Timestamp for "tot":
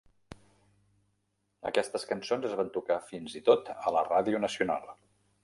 3.51-3.71